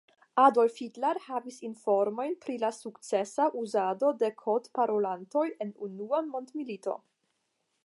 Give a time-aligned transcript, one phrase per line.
[0.43, 6.99] Adolf Hitler havis informojn pri la sukcesa uzado de kodparolantoj en Unua Mondmilito.